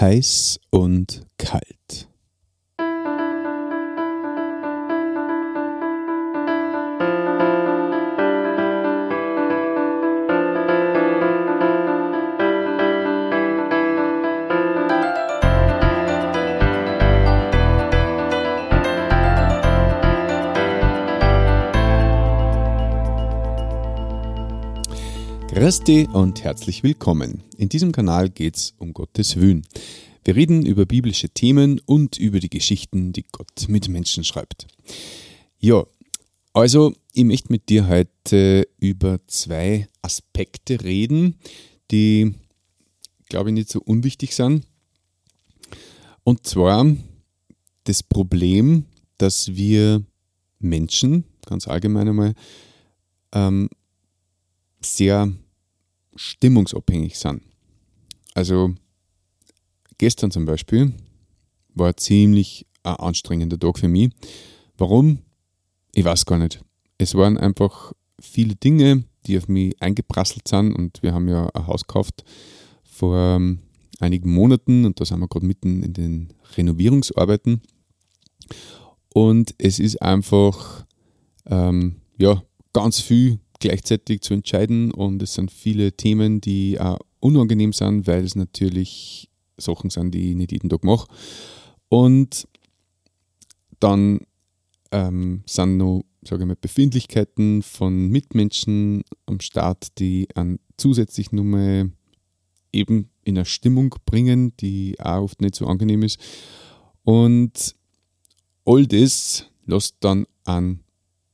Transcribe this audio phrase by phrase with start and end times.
[0.00, 2.09] heiß und kalt.
[25.52, 27.42] Christi und herzlich willkommen.
[27.56, 29.66] In diesem Kanal geht es um Gottes Wün.
[30.22, 34.68] Wir reden über biblische Themen und über die Geschichten, die Gott mit Menschen schreibt.
[35.58, 35.84] Ja,
[36.52, 41.34] also ich möchte mit dir heute über zwei Aspekte reden,
[41.90, 42.32] die,
[43.28, 44.64] glaube ich, nicht so unwichtig sind.
[46.22, 46.86] Und zwar
[47.84, 48.84] das Problem,
[49.18, 50.04] dass wir
[50.60, 52.34] Menschen, ganz allgemein einmal,
[53.32, 53.68] ähm,
[54.80, 55.32] sehr
[56.16, 57.42] stimmungsabhängig sind.
[58.34, 58.74] Also
[59.98, 60.92] gestern zum Beispiel
[61.74, 64.10] war ziemlich ein anstrengender Tag für mich.
[64.76, 65.18] Warum?
[65.92, 66.62] Ich weiß gar nicht.
[66.98, 71.66] Es waren einfach viele Dinge, die auf mich eingeprasselt sind und wir haben ja ein
[71.66, 72.24] Haus gekauft
[72.82, 73.60] vor ähm,
[73.98, 77.62] einigen Monaten und da sind wir gerade mitten in den Renovierungsarbeiten.
[79.12, 80.86] Und es ist einfach
[81.46, 87.72] ähm, ja, ganz viel gleichzeitig zu entscheiden und es sind viele Themen, die auch unangenehm
[87.72, 91.06] sind, weil es natürlich Sachen sind, die ich nicht jeden Tag mache.
[91.88, 92.48] Und
[93.78, 94.20] dann
[94.90, 101.90] ähm, sind noch, sage ich mal, Befindlichkeiten von Mitmenschen am Start, die an zusätzlich nochmal
[102.72, 106.18] eben in eine Stimmung bringen, die auch oft nicht so angenehm ist.
[107.04, 107.74] Und
[108.64, 110.80] all das lässt dann an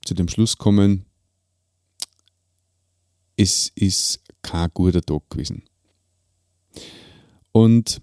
[0.04, 1.05] zu dem Schluss kommen,
[3.36, 5.62] es ist kein guter Tag gewesen.
[7.52, 8.00] Und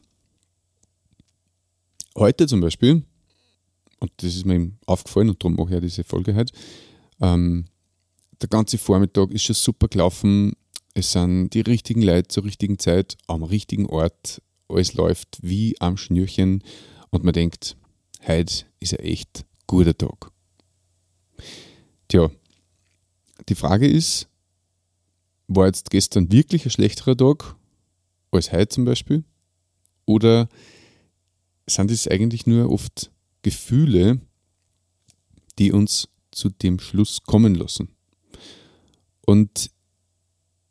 [2.16, 3.04] heute zum Beispiel,
[4.00, 6.54] und das ist mir aufgefallen und darum mache ich ja diese Folge heute,
[7.22, 7.66] ähm,
[8.42, 10.54] der ganze Vormittag ist schon super gelaufen.
[10.94, 14.42] Es sind die richtigen Leute zur richtigen Zeit am richtigen Ort.
[14.68, 16.64] Alles läuft wie am Schnürchen
[17.10, 17.78] und man denkt,
[18.28, 20.32] heute ist ein echt guter Tag.
[22.08, 22.30] Tja,
[23.48, 24.28] die Frage ist,
[25.56, 27.56] war jetzt gestern wirklich ein schlechterer Tag
[28.32, 29.24] als heute zum Beispiel?
[30.06, 30.50] Oder
[31.68, 34.22] sind es eigentlich nur oft Gefühle,
[35.60, 37.90] die uns zu dem Schluss kommen lassen?
[39.26, 39.72] Und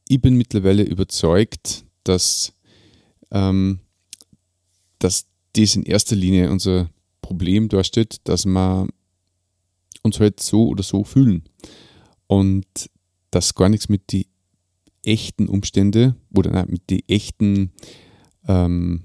[0.08, 2.52] ich bin mittlerweile überzeugt, dass,
[3.30, 3.80] ähm,
[4.98, 6.90] dass das in erster Linie unser
[7.22, 8.88] Problem darstellt, dass wir
[10.02, 11.44] uns halt so oder so fühlen.
[12.26, 12.66] Und
[13.30, 14.24] das gar nichts mit den
[15.04, 17.72] echten Umstände oder nein, mit den echten,
[18.46, 19.04] ähm,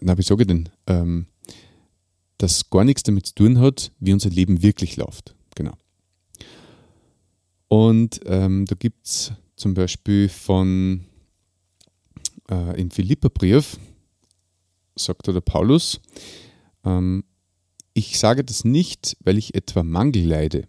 [0.00, 1.26] na, wie sage ich denn, ähm,
[2.38, 5.34] das gar nichts damit zu tun hat, wie unser Leben wirklich läuft.
[5.54, 5.76] Genau.
[7.68, 11.04] Und ähm, da gibt es zum Beispiel von
[12.50, 13.78] äh, im Philipperbrief,
[14.96, 16.00] sagt da der Paulus,
[16.84, 17.24] ähm,
[17.92, 20.68] ich sage das nicht, weil ich etwa Mangel leide,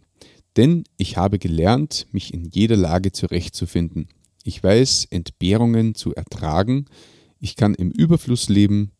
[0.59, 4.09] denn ich habe gelernt, mich in jeder Lage zurechtzufinden.
[4.43, 6.83] Ich weiß, Entbehrungen zu ertragen.
[7.39, 8.91] Ich kann im Überfluss leben.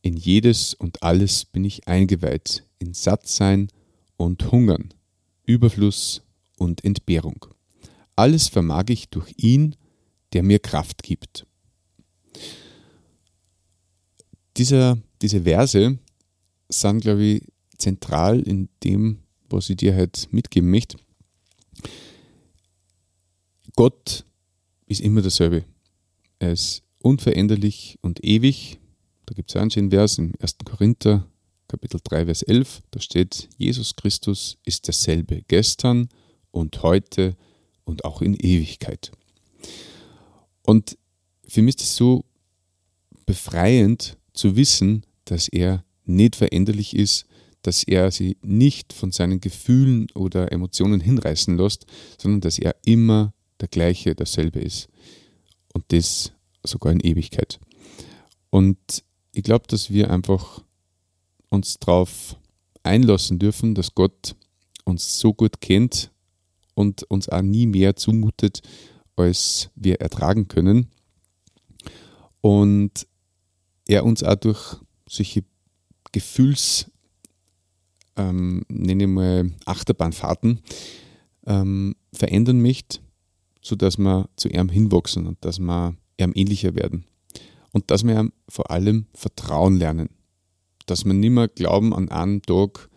[0.00, 2.64] In jedes und alles bin ich eingeweiht.
[2.78, 3.68] In Sattsein
[4.16, 4.94] und Hungern.
[5.44, 6.22] Überfluss
[6.56, 7.44] und Entbehrung.
[8.16, 9.76] Alles vermag ich durch ihn,
[10.32, 11.44] der mir Kraft gibt.
[14.56, 15.98] Dieser, diese Verse
[16.70, 17.42] sind, glaube ich,
[17.76, 19.18] zentral in dem,
[19.54, 20.98] was ich dir heute mitgeben möchte.
[23.76, 24.24] Gott
[24.86, 25.64] ist immer dasselbe.
[26.38, 28.78] Er ist unveränderlich und ewig.
[29.26, 30.56] Da gibt es einen schönen Vers im 1.
[30.64, 31.26] Korinther,
[31.68, 32.82] Kapitel 3, Vers 11.
[32.90, 36.08] Da steht, Jesus Christus ist derselbe gestern
[36.50, 37.36] und heute
[37.84, 39.10] und auch in Ewigkeit.
[40.62, 40.96] Und
[41.46, 42.24] für mich ist es so
[43.26, 47.26] befreiend zu wissen, dass er nicht veränderlich ist,
[47.64, 51.86] dass er sie nicht von seinen Gefühlen oder Emotionen hinreißen lässt,
[52.18, 54.88] sondern dass er immer der gleiche, derselbe ist.
[55.72, 56.32] Und das
[56.62, 57.58] sogar in Ewigkeit.
[58.50, 58.78] Und
[59.32, 60.62] ich glaube, dass wir einfach
[61.48, 62.36] uns darauf
[62.82, 64.36] einlassen dürfen, dass Gott
[64.84, 66.10] uns so gut kennt
[66.74, 68.60] und uns auch nie mehr zumutet,
[69.16, 70.88] als wir ertragen können.
[72.42, 73.06] Und
[73.88, 74.76] er uns auch durch
[75.08, 75.44] solche
[76.12, 76.90] Gefühls-
[78.16, 80.60] ähm, nenne ich mal Achterbahnfahrten,
[81.46, 82.98] ähm, verändern möchte,
[83.60, 87.04] sodass wir zu ihm hinwachsen und dass wir ihm ähnlicher werden.
[87.74, 90.08] und dass wir vor allem Vertrauen lernen.
[90.86, 92.88] Dass wir nicht mehr glauben an einem Tag,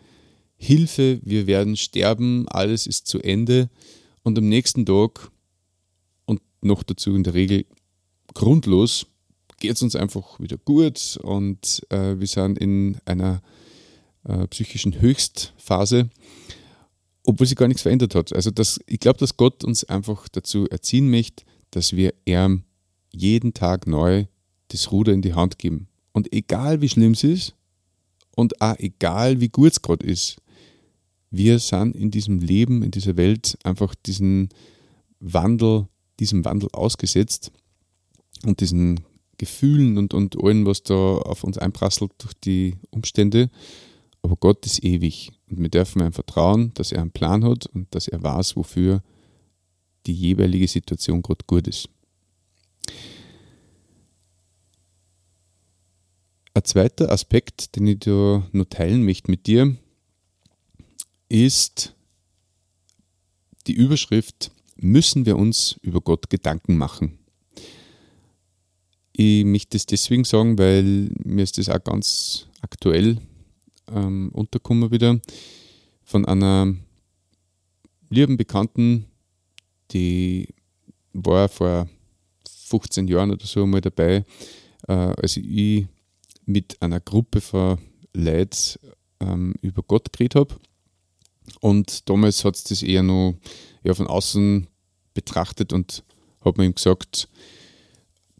[0.56, 3.70] Hilfe, wir werden sterben, alles ist zu Ende
[4.24, 5.32] und am nächsten Tag
[6.26, 7.66] und noch dazu in der Regel
[8.34, 9.08] grundlos
[9.60, 13.42] geht es uns einfach wieder gut und äh, wir sind in einer
[14.28, 16.10] äh, psychischen Höchstphase,
[17.24, 18.34] obwohl sich gar nichts verändert hat.
[18.34, 22.64] Also das, ich glaube, dass Gott uns einfach dazu erziehen möchte, dass wir ihm
[23.12, 24.26] jeden Tag neu
[24.70, 25.88] das Ruder in die Hand geben.
[26.12, 27.56] Und egal wie schlimm es ist
[28.36, 30.38] und auch egal wie gut es gerade ist,
[31.30, 34.50] wir sind in diesem Leben, in dieser Welt einfach diesen
[35.20, 35.88] Wandel,
[36.20, 37.52] diesem Wandel ausgesetzt
[38.46, 39.02] und diesen
[39.38, 43.50] Gefühlen und, und allem, was da auf uns einprasselt durch die Umstände.
[44.28, 47.96] Aber Gott ist ewig und wir dürfen ihm vertrauen, dass er einen Plan hat und
[47.96, 49.02] dass er weiß, wofür
[50.06, 51.88] die jeweilige Situation gerade gut ist.
[56.54, 59.78] Ein zweiter Aspekt, den ich da noch teilen möchte mit dir,
[61.30, 61.96] ist
[63.66, 67.18] die Überschrift Müssen wir uns über Gott Gedanken machen?
[69.14, 73.22] Ich möchte das deswegen sagen, weil mir ist das auch ganz aktuell
[73.92, 75.20] ähm, untergekommen wieder
[76.04, 76.74] von einer
[78.10, 79.06] lieben Bekannten,
[79.92, 80.54] die
[81.14, 81.90] war vor
[82.68, 84.26] 15 Jahren oder so mal dabei,
[84.88, 85.86] äh, als ich
[86.46, 87.78] mit einer Gruppe von
[88.14, 88.80] Leuten
[89.20, 90.56] ähm, über Gott geredet habe.
[91.60, 93.36] Und damals hat es das eher noch
[93.84, 94.68] ja, von außen
[95.14, 96.04] betrachtet und
[96.42, 97.30] habe mir ihm gesagt,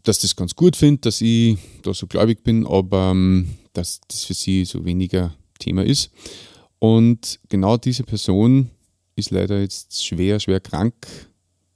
[0.02, 4.24] dass das ganz gut finde, dass ich da so gläubig bin, aber ähm, dass das
[4.24, 6.10] für sie so weniger Thema ist.
[6.78, 8.70] Und genau diese Person
[9.16, 10.94] ist leider jetzt schwer, schwer krank.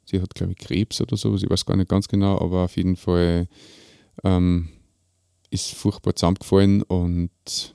[0.05, 2.77] Sie hat, glaube ich, Krebs oder so, ich weiß gar nicht ganz genau, aber auf
[2.77, 3.49] jeden Fall
[4.25, 4.69] ähm,
[5.51, 7.75] ist furchtbar zusammengefallen und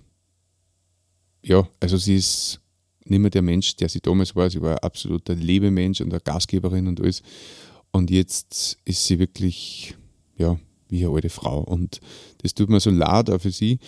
[1.44, 2.59] ja, also sie ist
[3.06, 4.50] nicht mehr der Mensch, der sie damals war.
[4.50, 7.21] Sie war ein absoluter Lebemensch und eine Gastgeberin und alles.
[7.92, 9.95] Und jetzt ist sie wirklich,
[10.38, 10.59] ja,
[10.89, 11.62] wie eine alte Frau.
[11.62, 12.00] Und
[12.39, 13.80] das tut mir so leid auch für sie.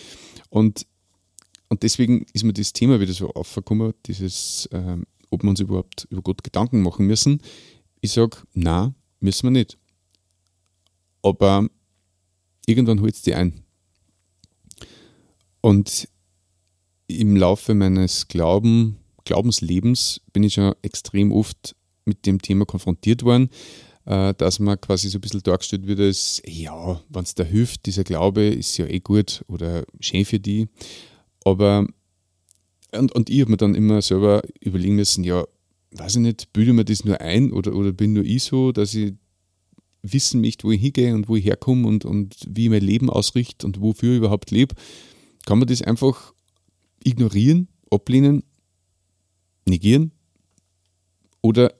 [0.48, 0.86] Und,
[1.70, 6.06] und deswegen ist mir das Thema wieder so aufgekommen, dieses, ähm, ob wir uns überhaupt
[6.10, 7.40] über Gott Gedanken machen müssen.
[8.00, 9.78] Ich sage, na, müssen wir nicht.
[11.22, 11.68] Aber
[12.66, 13.62] irgendwann holt es die ein.
[15.60, 16.08] Und
[17.06, 23.48] im Laufe meines Glauben, Glaubenslebens bin ich schon extrem oft mit dem Thema konfrontiert worden,
[24.06, 27.86] äh, dass man quasi so ein bisschen dargestellt wird als, ja, wenn es da hilft,
[27.86, 30.68] dieser Glaube ist ja eh gut oder schön für die.
[31.44, 31.86] Aber,
[32.92, 35.44] und, und ich habe mir dann immer selber überlegen müssen, ja,
[35.92, 38.94] weiß ich nicht, bilde mir das nur ein oder, oder bin nur ich so, dass
[38.94, 39.14] ich
[40.02, 43.10] wissen möchte, wo ich hingehe und wo ich herkomme und, und wie ich mein Leben
[43.10, 44.74] ausrichte und wofür ich überhaupt lebe,
[45.46, 46.32] kann man das einfach
[47.02, 48.44] ignorieren, ablehnen,
[49.66, 50.12] negieren?
[51.42, 51.74] Oder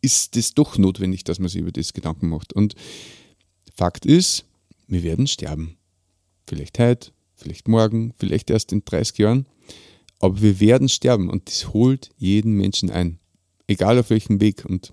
[0.00, 2.52] ist es doch notwendig, dass man sich über das Gedanken macht?
[2.52, 2.74] Und
[3.74, 4.44] Fakt ist,
[4.86, 5.76] wir werden sterben.
[6.46, 9.46] Vielleicht heute, vielleicht morgen, vielleicht erst in 30 Jahren.
[10.18, 13.18] Aber wir werden sterben und das holt jeden Menschen ein.
[13.66, 14.64] Egal auf welchem Weg.
[14.64, 14.92] Und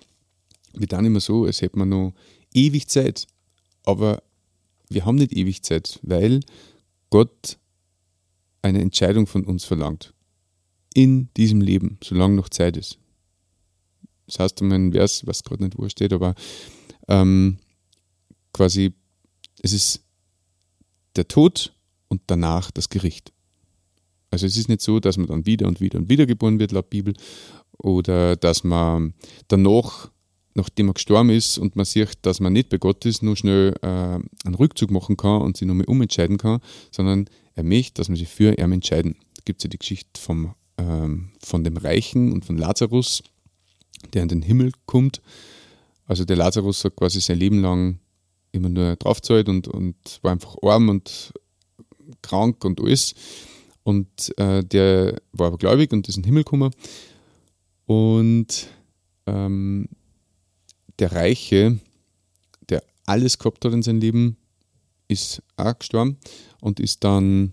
[0.74, 2.12] wir dann immer so, als hätte man noch
[2.52, 3.26] ewig Zeit.
[3.84, 4.22] Aber
[4.88, 6.40] wir haben nicht ewig Zeit, weil
[7.10, 7.58] Gott
[8.62, 10.14] eine Entscheidung von uns verlangt.
[10.94, 12.98] In diesem Leben, solange noch Zeit ist.
[14.26, 16.34] Das heißt einmal ein Vers, was gerade nicht wo steht, aber
[17.08, 17.58] ähm,
[18.52, 18.94] quasi,
[19.62, 20.02] es ist
[21.16, 21.73] der Tod
[22.14, 23.32] und danach das Gericht.
[24.30, 26.72] Also es ist nicht so, dass man dann wieder und wieder und wieder geboren wird
[26.72, 27.14] laut Bibel
[27.78, 29.14] oder dass man
[29.48, 30.10] danach,
[30.54, 33.74] nachdem man gestorben ist und man sieht, dass man nicht bei Gott ist, nur schnell
[33.82, 38.16] äh, einen Rückzug machen kann und sich nochmal umentscheiden kann, sondern er möchte, dass man
[38.16, 39.16] sich für ihn entscheiden.
[39.36, 43.22] Da gibt es ja die Geschichte vom, ähm, von dem Reichen und von Lazarus,
[44.12, 45.20] der in den Himmel kommt.
[46.06, 47.98] Also der Lazarus hat quasi sein Leben lang
[48.52, 51.32] immer nur draufzahlt und, und war einfach arm und
[52.24, 53.14] krank und alles.
[53.82, 56.70] Und äh, der war aber gläubig und ist in den Himmel gekommen.
[57.86, 58.68] Und
[59.26, 59.88] ähm,
[60.98, 61.78] der Reiche,
[62.68, 64.36] der alles gehabt hat in seinem Leben,
[65.08, 66.16] ist auch gestorben
[66.60, 67.52] und ist dann,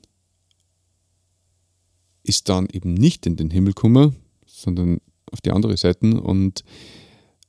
[2.23, 4.99] ist dann eben nicht in den Himmel gekommen, sondern
[5.31, 6.63] auf die andere Seite und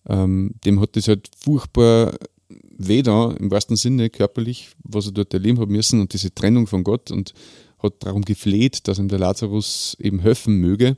[0.09, 2.17] ähm, dem hat das halt furchtbar
[2.83, 6.85] da, im wahrsten Sinne körperlich, was er dort erleben hat müssen und diese Trennung von
[6.85, 7.35] Gott und
[7.79, 10.97] hat darum gefleht, dass ihm der Lazarus eben helfen möge.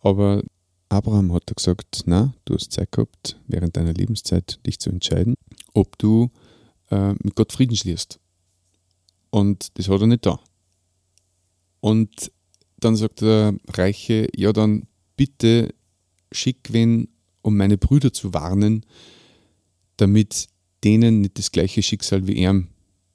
[0.00, 0.42] Aber
[0.88, 5.34] Abraham hat gesagt, na, du hast Zeit gehabt, während deiner Lebenszeit dich zu entscheiden,
[5.74, 6.30] ob du
[6.90, 8.18] äh, mit Gott Frieden schließt.
[9.30, 10.38] Und das hat er nicht da.
[11.80, 12.30] Und
[12.78, 14.86] dann sagt der Reiche, ja, dann
[15.16, 15.74] bitte
[16.30, 17.08] schick wen,
[17.42, 18.84] um meine Brüder zu warnen,
[19.96, 20.48] damit
[20.84, 22.62] denen nicht das gleiche Schicksal wie er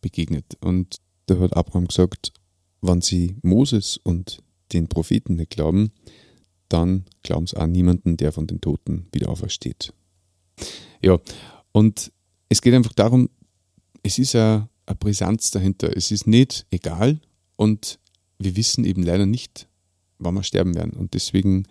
[0.02, 0.58] begegnet.
[0.62, 2.32] Und da hat Abraham gesagt,
[2.82, 4.44] wenn sie Moses und
[4.74, 5.92] den Propheten nicht glauben,
[6.70, 9.94] dann glauben sie auch niemanden, der von den Toten wieder aufersteht.
[11.02, 11.20] Ja,
[11.72, 12.12] und
[12.50, 13.30] es geht einfach darum,
[14.04, 15.96] es ist eine, eine Brisanz dahinter.
[15.96, 17.20] Es ist nicht egal
[17.56, 18.00] und
[18.40, 19.68] wir wissen eben leider nicht,
[20.20, 20.94] wann wir sterben werden.
[20.94, 21.66] Und deswegen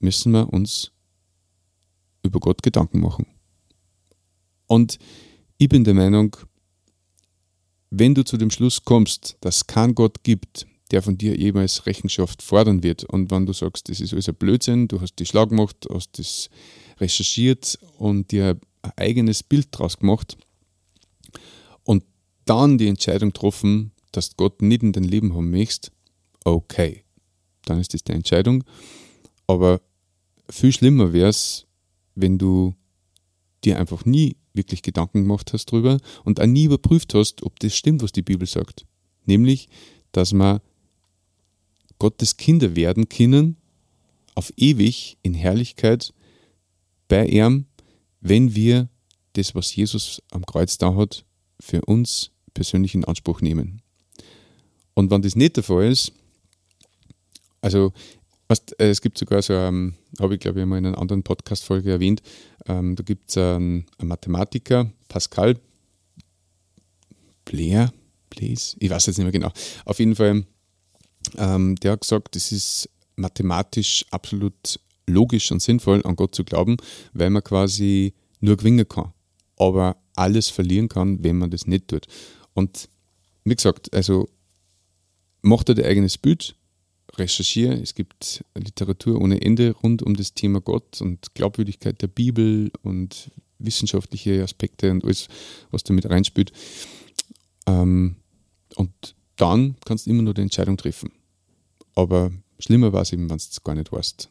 [0.00, 0.92] müssen wir uns
[2.22, 3.26] über Gott Gedanken machen.
[4.70, 5.00] Und
[5.58, 6.36] ich bin der Meinung,
[7.90, 11.86] wenn du zu dem Schluss kommst, dass es keinen Gott gibt, der von dir jemals
[11.86, 15.26] Rechenschaft fordern wird, und wenn du sagst, das ist alles ein Blödsinn, du hast die
[15.26, 16.50] Schlag gemacht, hast das
[17.00, 20.38] recherchiert und dir ein eigenes Bild draus gemacht
[21.82, 22.04] und
[22.44, 25.90] dann die Entscheidung getroffen, dass Gott nicht in dein Leben haben möchtest,
[26.44, 27.02] okay,
[27.64, 28.62] dann ist das deine Entscheidung.
[29.48, 29.80] Aber
[30.48, 31.66] viel schlimmer wäre es,
[32.14, 32.76] wenn du
[33.64, 37.74] dir einfach nie wirklich Gedanken gemacht hast drüber und auch nie überprüft hast, ob das
[37.74, 38.84] stimmt, was die Bibel sagt.
[39.26, 39.68] Nämlich,
[40.12, 40.60] dass man
[41.98, 43.56] Gottes Kinder werden können,
[44.34, 46.12] auf ewig in Herrlichkeit
[47.08, 47.66] bei ihm,
[48.20, 48.88] wenn wir
[49.34, 51.24] das, was Jesus am Kreuz da hat,
[51.58, 53.82] für uns persönlich in Anspruch nehmen.
[54.94, 56.12] Und wenn das nicht der Fall ist,
[57.60, 57.92] also
[58.78, 62.22] es gibt sogar so, ähm, habe ich glaube ich mal in einer anderen Podcast-Folge erwähnt,
[62.66, 65.58] ähm, da gibt es einen, einen, Mathematiker, Pascal
[67.44, 67.92] Blair,
[68.28, 69.50] Blaise, ich weiß jetzt nicht mehr genau.
[69.84, 70.44] Auf jeden Fall,
[71.36, 76.76] ähm, der hat gesagt, es ist mathematisch absolut logisch und sinnvoll, an Gott zu glauben,
[77.12, 79.12] weil man quasi nur gewinnen kann,
[79.56, 82.06] aber alles verlieren kann, wenn man das nicht tut.
[82.54, 82.88] Und
[83.44, 84.28] wie gesagt, also
[85.42, 86.54] mach dir dein eigenes Bild,
[87.16, 87.74] recherchiere.
[87.74, 93.30] Es gibt Literatur ohne Ende rund um das Thema Gott und Glaubwürdigkeit der Bibel und
[93.58, 95.28] wissenschaftliche Aspekte und alles,
[95.70, 96.52] was damit reinspielt.
[97.66, 98.16] Ähm,
[98.76, 101.12] und dann kannst du immer nur die Entscheidung treffen.
[101.94, 104.28] Aber schlimmer war es eben, wenn du es gar nicht weißt,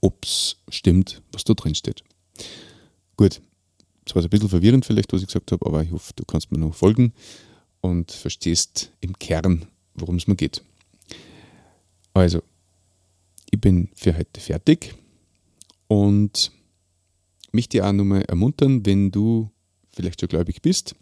[0.00, 2.04] ob es stimmt, was da drin steht.
[3.16, 3.40] Gut,
[4.06, 6.52] es war ein bisschen verwirrend vielleicht, was ich gesagt habe, aber ich hoffe, du kannst
[6.52, 7.12] mir noch folgen
[7.80, 10.62] und verstehst im Kern, worum es mir geht.
[12.18, 12.42] Also,
[13.48, 14.96] ich bin für heute fertig
[15.86, 16.50] und
[17.52, 19.52] möchte auch nochmal ermuntern, wenn du
[19.92, 20.96] vielleicht schon gläubig bist,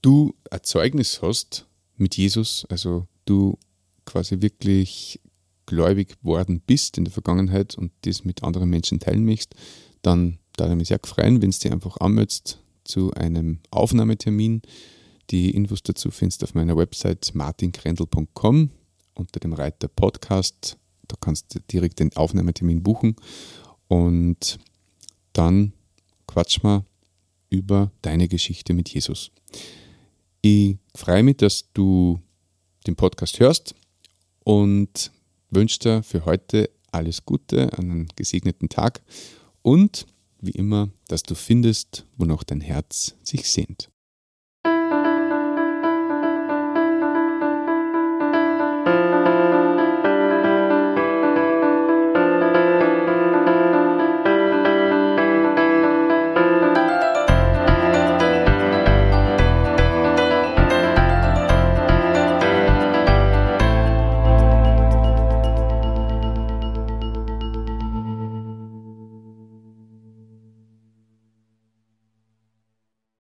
[0.00, 3.58] du ein Zeugnis hast mit Jesus, also du
[4.06, 5.20] quasi wirklich
[5.66, 9.54] gläubig worden bist in der Vergangenheit und das mit anderen Menschen teilen möchtest,
[10.00, 14.62] dann darf ich mich sehr freuen, wenn es dir einfach anmeldest zu einem Aufnahmetermin.
[15.30, 18.70] Die Infos dazu findest du auf meiner Website martinkrendel.com
[19.14, 20.78] unter dem Reiter Podcast.
[21.08, 23.16] Da kannst du direkt den Aufnahmetermin buchen
[23.88, 24.58] und
[25.32, 25.72] dann
[26.26, 26.84] quatsch mal
[27.50, 29.30] über deine Geschichte mit Jesus.
[30.42, 32.20] Ich freue mich, dass du
[32.86, 33.74] den Podcast hörst
[34.44, 35.10] und
[35.50, 39.02] wünsche dir für heute alles Gute, einen gesegneten Tag
[39.62, 40.06] und
[40.40, 43.90] wie immer, dass du findest, wonach dein Herz sich sehnt.